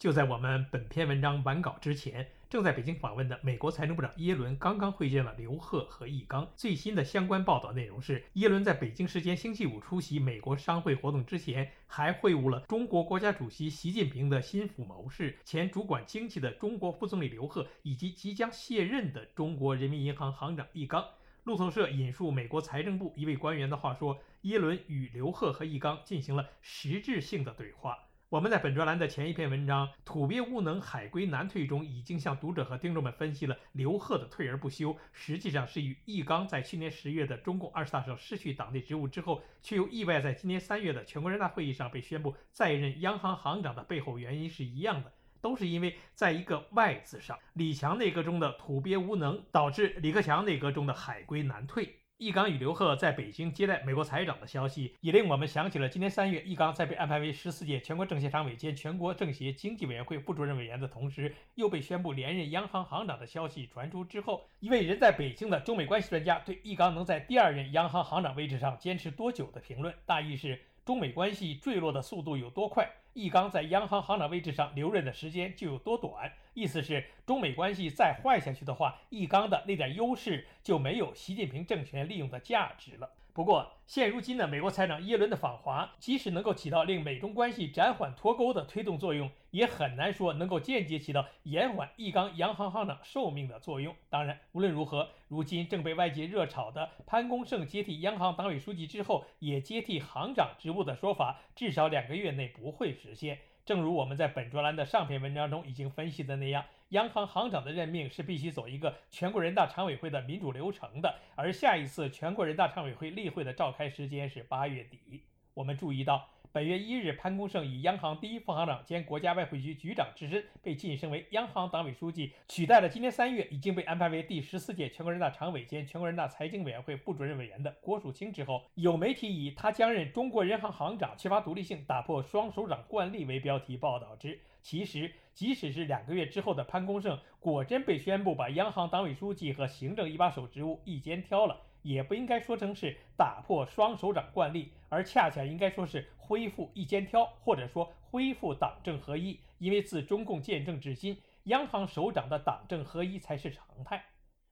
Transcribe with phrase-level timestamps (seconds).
[0.00, 6.50] 就在我们本篇文章完稿之前，正在北京访问的美国财政部长耶伦刚刚会见了刘鹤和易纲。
[6.56, 21.04] 最新的相关报道内容是，耶伦在北京时间星期五出席美国商会活动之前，还会晤了中国国家主席习近平的心腹谋士、前主管经济的中国副总理刘鹤，以及即将卸任的中国人民银行行长易纲。
[21.44, 27.98] 路透社引述美国财政部一位官员的话说，耶伦与刘鹤和易纲进行了实质性的对话。
[28.30, 51.96] 我们在本专栏的前一篇文章《土鳖无能，海归难退》中，已经向读者和听众们分析了刘鹤的退而不休，实际上是与易纲在去年十月的中共二十大上失去党内职务之后，却又意外在今年三月的全国人大会议上被宣布再任央行行长的背后原因是一样的，都是因为在一个“外”字上，李强内阁中的土鳖无能，导致李克强内阁中的海归难退。
[52.20, 72.86] 易纲与刘鹤在北京接待美国财长的消息，也令我们想起了今年三月，易纲在被安排为十四届全国政协常委兼全国政协经济委员会副主任委员的同时，又被宣布连任央行行长的消息传出之后，一位人在北京的中美关系专家对易纲能在第二任央行行长位置上坚持多久的评论，大意是中美关系坠落的速度有多快。
[73.12, 83.10] 易纲在央行行长位置上留任的时间就有多短，意思是中美关系再坏下去的话，易纲的那点优势就没有习近平政权利用的价值了。
[83.32, 93.94] 不过，现如今的美国财长耶伦的访华，即使能够起到令美中关系暂缓脱钩的推动作用，也很难说能够间接起到延缓易纲央行行长寿命的作用。
[94.08, 103.38] 当然，无论如何，如今正被外界热炒的潘功胜接替央行党委书记之后，也接替行长职务的说法，至少两个月内不会实现。
[103.64, 115.22] 正如我们在本专栏的上篇文章中已经分析的那样，央行行长的任命是必须走一个全国人大常委会的民主流程的，而下一次全国人大常委会例会的召开时间是八月底。
[115.54, 116.28] 我们注意到。
[116.52, 134.40] 本月一日，潘功胜以央行第一副行长兼国家外汇局局长之身被晋升为央行党委书记，取代了今年三月已经被安排为第十四届全国人大常委兼全国人大财经委员会副主任委员的郭树清之后，有媒体以他将任中国人行行长缺乏独立性、打破双首长惯例为标题报道之。
[134.60, 141.56] 其实，即使是两个月之后的潘功胜果真被宣布把央行党委书记和行政一把手职务一肩挑了。
[141.82, 149.40] 也不应该说成是打破双手掌惯例，而恰恰应该说是恢复一肩挑，或者说恢复党政合一。
[149.58, 154.04] 因为自中共建政至今，央行首长的党政合一才是常态。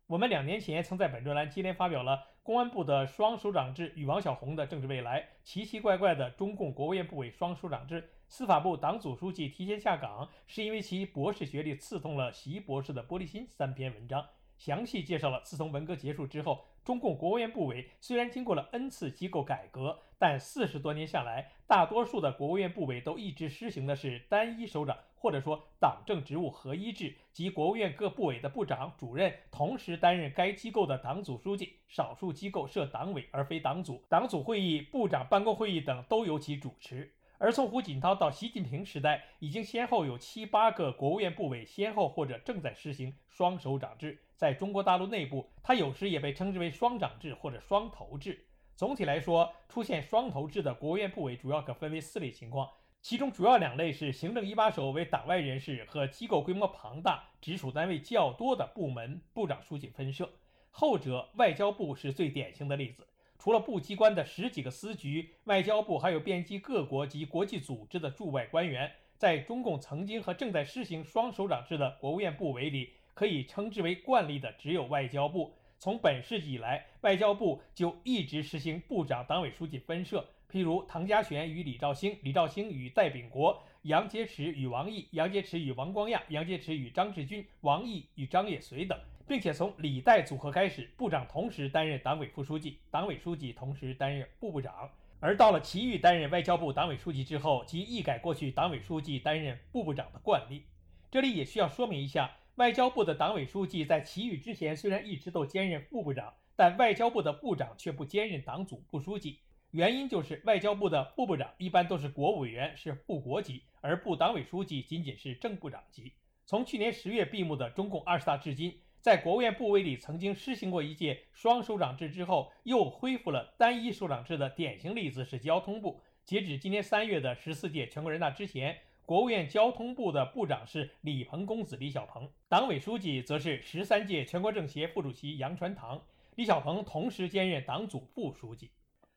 [0.07, 13.47] 我们两年前曾在本专栏接连发表了公安部的双手掌制与王小红的政治未来，奇奇怪怪的中共国务院部委双手掌制，司法部党组书记提前下岗是因为其博士学历刺痛了习博士的玻璃心。
[13.53, 16.65] 三篇文章详细介绍了自从文革结束之后。
[16.89, 37.13] 中共国务院部委虽然经过了 N 次机构改革，但四十多年下来，大多数的国务院部委都一直实行的是单一首长，或者说党政职务合一制，即国务院各部委的部长、主任同时担任该机构的党组书记，少数机构设党委而非党组，党组会议、部长办公会议等都由其主持。
[37.37, 44.23] 而从胡锦涛到习近平时代，已经先后有七八个国务院部委先后或者正在实行双首长制。
[44.39, 48.47] 在中国大陆内部，它有时也被称之为双长制或者双头制。
[48.77, 52.71] 总体来说，出现双头制的国务院部委主要可分为四类情况，
[53.03, 60.31] 其中主要两类是行政一把手为党外人士和机构规模庞大、直属单位较多的部门部长书记分设。
[60.71, 63.09] 后者，外交部是最典型的例子。
[63.41, 68.93] 除了部机关的十几个司局，外交部还有遍及各国及国际组织的驻外官员。
[69.17, 72.93] 在中共曾经和正在实行双首长制的国务院部委里。
[73.19, 75.53] 可以称之为惯例的只有外交部。
[75.77, 94.89] 从本世纪以来，外交部就一直实行部长党委书记分设，譬如唐家璇与李兆兴、李兆兴与戴秉国、杨洁篪与王毅、杨洁篪与王光亚、杨洁篪与张志军、王毅与张业遂等，并且从李代组合开始，部长同时担任党委副书记，党委书记同时担任部部长。
[95.19, 100.63] 而到了祁煜担任外交部党委书记之后，即一改过去党委书记担任部部长的惯例。
[101.11, 102.31] 这里也需要说明一下。
[102.59, 109.39] 外交部的党委书记在其余之前虽然一直都兼任副部长，但外交部的部长却不兼任党组副书记。
[109.71, 116.13] 原因就是外交部的副部长一般都是国务委员，是副国级，而部党委书记仅仅是正部长级。
[116.47, 126.03] 从去年十月闭幕的中共二十大至今，在国务院部委里曾经施行过一届双首长制之后，又恢复了单一首长制的典型例子是交通部。
[126.25, 128.77] 截止今年三月的十四届全国人大之前，
[129.09, 135.99] 国务院交通部的部长是李鹏公子李小鹏，党委书记则是十三届全国政协副主席杨传堂。
[136.35, 138.71] 李小鹏同时兼任党组副书记。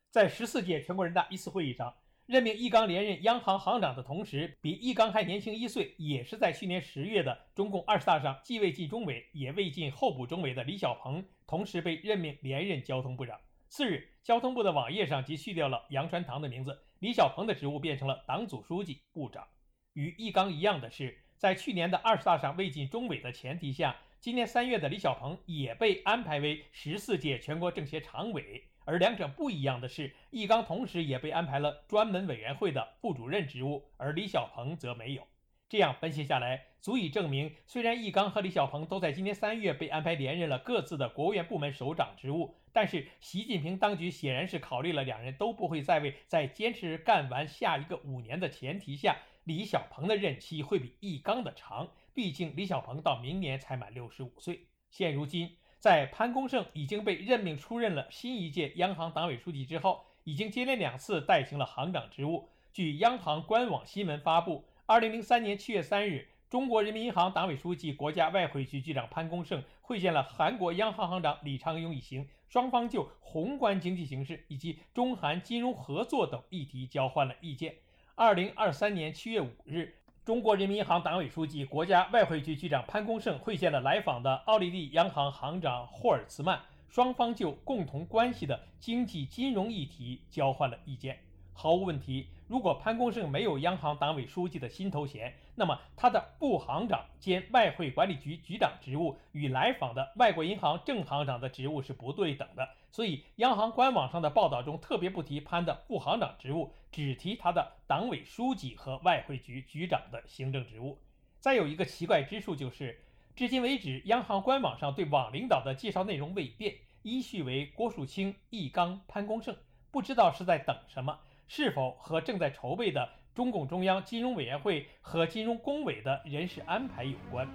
[0.09, 1.93] 在十四届全国人大一次会议上。
[2.25, 13.37] 任命易纲连任央行行长的同时，比易纲还年轻一岁，也是在去年十月的中共二十大上既未进中委，也未进候补中委的李小鹏，同时被任命连任交通部长。
[13.67, 19.45] 次日，交通部的网页上即去掉了杨传堂的名字，李小鹏的职务变成了党组书记、部长。
[19.93, 28.63] 与易纲一样的是，在去年的二十大上未进中委的前提下，今年三月的李小鹏也被安排为十四届全国政协常委。
[28.83, 35.27] 而两者不一样的是，易纲同时也被安排了专门委员会的副主任职务，而李小鹏则没有。
[35.69, 51.89] 这样分析下来，足以证明，虽然易纲和李小鹏都在今年三月被安排连任了各自的国务院部门首长职务，但是习近平当局显然是考虑了两人都不会再位，在坚持干完下一个五年的前提下，李小鹏的任期会比易纲的长。
[52.13, 55.57] 毕竟李小鹏到明年才满六十五岁，现如今。
[55.79, 62.49] 在潘功胜已经被任命出任了新一届央行党委书记之后，已经接连两次代行了行长职务。
[62.71, 77.77] 据央行官网新闻发布，二零零三年七月三日，中国人民银行党委书记、国家外汇局局长潘功胜会见了韩国央行行长李昌镛一行，双方就宏观经济形势以及中韩金融合作等议题交换了意见。
[78.23, 79.95] 二零二三年七月五日。
[80.23, 91.17] 中国人民银行党委书记、国家外汇局局长潘功胜会见了来访的奥地利央行行长霍尔茨曼，双方就共同关系的经济金融议题交换了意见。
[91.51, 92.27] 毫无问题。
[92.47, 102.69] 如果潘功胜没有央行党委书记的新头衔，那么他的副行长兼外汇管理局局长职务与来访的外国银行正行长的职务是不对等的。
[102.91, 110.99] 所以，央行官网上的报道中特别不提潘的副行长职务，只提他的党委书记和外汇局局长的行政职务。
[111.39, 112.99] 再有一个奇怪之处就是，
[113.33, 119.55] 至今为止，央行官网上对网领导的介绍内容未变，依序为郭树清、易纲、潘功胜，
[119.89, 121.17] 不知道是在等什么。
[121.47, 127.47] 是否和正在筹备的中共中央金融委员会和金融工委的人事安排有关？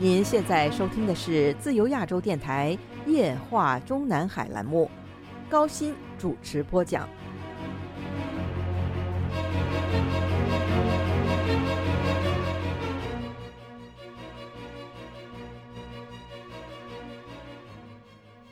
[0.00, 4.88] 您现在收听的是自由亚洲电台夜话中南海栏目，
[5.50, 7.08] 高鑫主持播讲。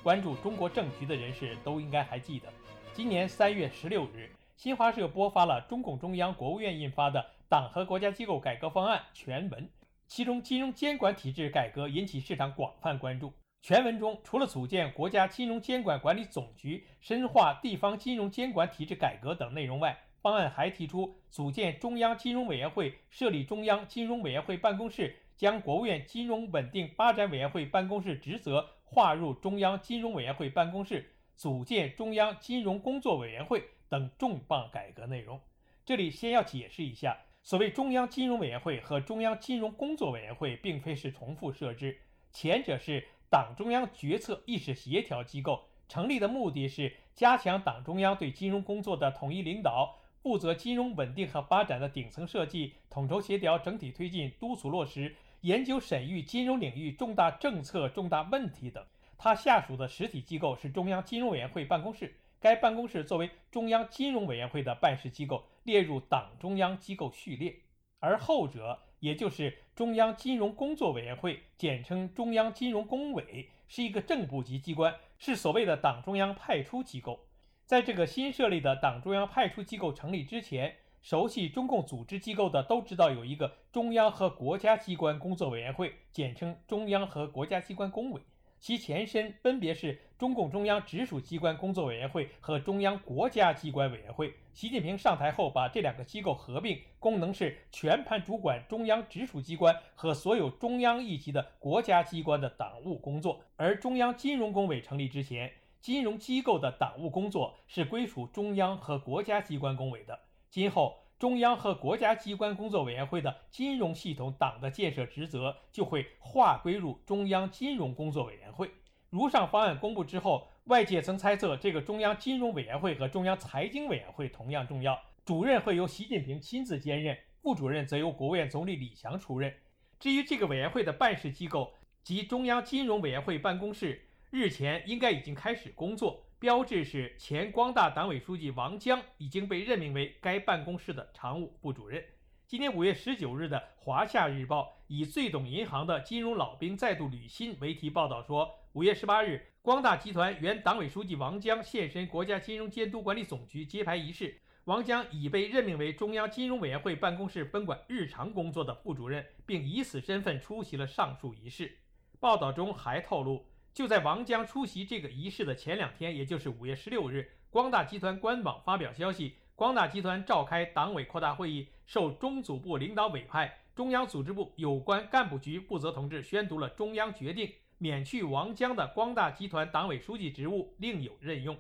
[0.03, 2.49] 关注中国政局的人士都应该还记得，
[2.93, 9.69] 今年三月十六日，新华社播发了中共中央、国务院印发的《党和国家机构改革方案》全文，
[10.07, 13.33] 其中金融监管体制改革引起市场广泛关注。
[13.63, 28.71] 全文中，除了组建国家金融监管管理总局、深化地方金融监管体制改革等内容外，方案还提出组建中央金融委员会、设立中央金融委员会办公室，将国务院金融稳定发展委员会办公室职责。
[28.89, 35.41] 划入中央金融委员会办公室，组建中央金融工作委员会等重磅改革内容。
[35.85, 41.97] 这里先要解释一下，所谓中央金融委员会和中央金融工作委员会并非是重复设置，
[42.33, 55.15] 前者是党中央决策意识协调机构，成立的目的是加强党中央对金融工作的统一领导，负责金融稳定和发展的顶层设计，统筹协调整体推进，督促落实。
[55.43, 58.85] 研究审议金融领域重大政策、重大问题等，
[59.17, 62.17] 他下属的实体机构是中央金融委员会办公室。
[62.41, 67.57] 该办公室作为中央金融委员会的办事机构，列入党中央机构序列。
[67.99, 77.21] 而后者，也就是中央金融工作委员会，简称中央金融工委，是一个正部级机关，是所谓的党中央派出机构。
[77.65, 88.21] 在这个新设立的党中央派出机构成立之前，熟悉中共组织机构的都知道，有一个中央和国家机关工作委员会，简称中央和国家机关工委，
[88.59, 94.35] 其前身分别是中共中央直属机关工作委员会和中央国家机关委员会。
[94.53, 103.41] 习近平上台后，把这两个机构合并，功能是全盘主管中央直属机关和所有中央一级的国家机关的党务工作。
[103.57, 110.19] 而中央金融工委成立之前，金融机构的党务工作是归属中央和国家机关工委的。
[110.49, 118.71] 今后，中央和国家机关工作委员会的金融系统党的建设职责就会划归入中央金融工作委员会。
[119.09, 129.55] 如上方案公布之后，外界曾猜测这个中央金融委员会和中央财经委员会同样重要，主任会由习近平亲自兼任，副主任则由国务院总理李强出任。
[129.99, 136.26] 至于这个委员会的办事机构及中央金融委员会办公室，日前应该已经开始工作。
[136.47, 142.01] 标志是前光大党委书记王江已经被任命为该办公室的常务副主任。
[142.47, 154.41] 今年五月十九日的《华夏日报》以“最懂银行的金融老兵再度履新”为题报道说，五月十八日，光大集团原党委书记王江现身国家金融监督管理总局揭牌仪式。
[154.67, 161.77] 王江已被任命为中央金融委员会办公室分管日常工作的副主任，并以此身份出席了上述仪式。
[162.21, 163.45] 报道中还透露。
[163.77, 181.55] 就在王江出席这个仪式的前两天，也就是五月十六日，光大集团官网发表消息，光大集团召开党委扩大会议，受中组部领导委派，中央组织部有关干部局负责同志宣读了中央决定，免去王江的光大集团党委书记职务，另有任用。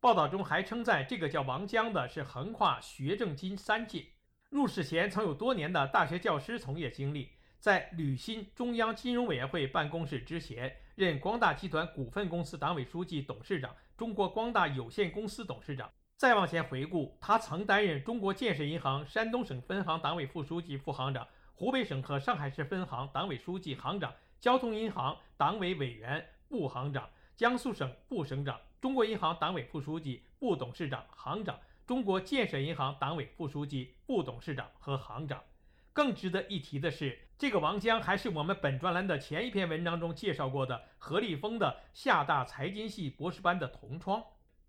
[0.00, 4.04] 报道中还称赞这个叫王江的是横跨学政金三界，
[4.50, 7.28] 入仕前曾有多年的大学教师从业经历，
[7.60, 10.78] 在履新中央金融委员会办公室之前。
[10.94, 15.90] 任光大集团股份公司党委书记、董事长，中国光大有限公司董事长。
[16.16, 35.42] 再往前回顾，他曾担任中国建设银行山东省分行党委副书记、副行长，湖北省和上海市分行党委书记、行长，交通银行党委委员、副行长，江苏省副省长，中国银行党委副书记、副董事长、行长，中国建设银行党委副书记、副董事长和行长。
[35.94, 44.20] 更值得一提的是，这个王江还是我们本专栏的前一篇文章中介绍过的何立峰的厦大财经系博士班的同窗。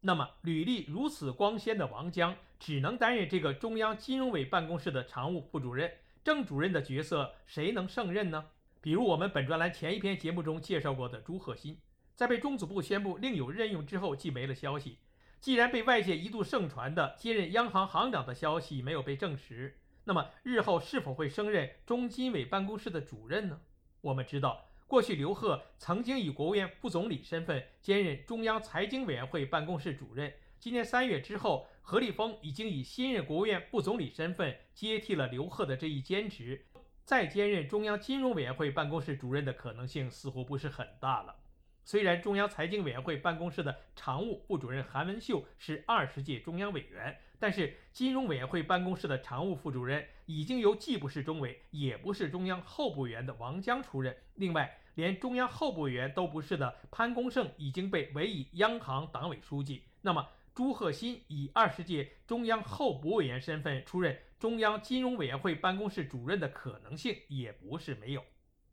[0.01, 5.91] 那么，履历如此光鲜的王江，只能担任这个中央金融委办公室的常务副主任，
[6.23, 8.45] 正主任的角色谁能胜任呢？
[8.79, 11.79] 比如我们本专栏前一篇节目中介绍过的朱鹤新，
[12.13, 14.99] 在被中组部宣布另有任用之后，即没了消息。
[15.41, 19.79] 既然被外界一度盛传的接任央行行长的消息没有被证实。
[20.07, 23.59] 那么日后是否会升任中金委办公室的主任呢？
[24.01, 30.31] 我们知道，过去刘鹤曾经以国务院副总理身份兼任中央财经委员会办公室主任。
[30.59, 36.67] 今年三月之后，何立峰已经以新任国务院副总理身份接替了刘鹤的这一兼职，
[37.03, 41.35] 再兼任中央金融委员会办公室主任的可能性似乎不是很大了。
[41.83, 47.17] 虽然中央财经委员会办公室的常务副主任韩文秀是二十届中央委员。
[47.39, 54.15] 但是，金融委员会办公室的常务副主任已经由既不是中委，也不是中央候补委员的王江出任。
[54.35, 59.83] 另外，连中央候补委员都不是的潘功胜已经被委以央行党委书记。
[60.01, 68.23] 那么，朱鹤新以二十届中央候补委员身份出任中央金融委员会办公室主任的可能性也不是没有。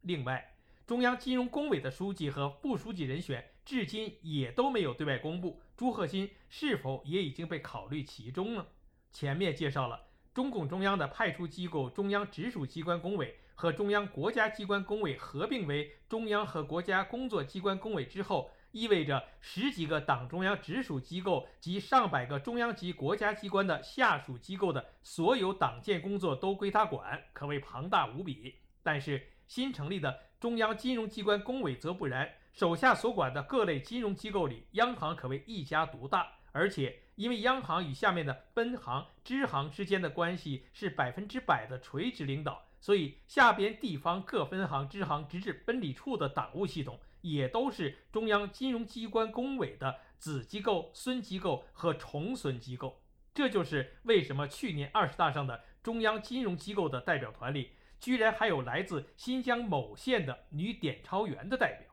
[0.03, 0.55] 另外，
[0.87, 5.61] 中央金融工委的书记和副书记人选至今也都没有对外公布。
[5.77, 8.67] 朱鹤新是否也已经被考虑其中呢？
[9.11, 10.01] 前面介绍了
[10.33, 28.57] 中共中央的派出机构中央直属机关工委和中央国家机关工委合并为中央和国家工作机关工委之后，意味着十几个党中央直属机构及上百个中央级国家机关的下属机构的所有党建工作都归他管，可谓庞大无比。
[28.83, 32.33] 但是新成立的中央金融机关工委则不然。
[32.53, 53.03] 手下所管的各类金融机构里，央行可谓一家独大，而且因为央行与下面的分行、支行之间的关系是百分之百的垂直领导，所以下边地方各分行、支行直至分理处的党务系统，也都是中央金融机关工委的子机构、孙机构和重孙机构。
[53.33, 61.89] 这就是为什么去年二十大上的中央金融机构的代表团里，居然还有来自新疆某县的女点钞员的代表。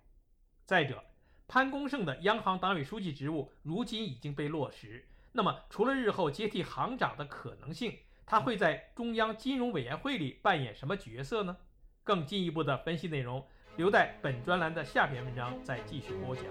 [0.69, 1.03] 再者，
[1.47, 5.03] 潘功胜的央行党委书记职务如今已经被落实。
[5.31, 11.57] 那么，除了日后接替行长的可能性，他会在中央金融委员会里扮演什么角色呢？
[12.03, 13.43] 更进一步的分析内容，
[13.77, 16.45] 留待本专栏的下篇文章再继续播讲。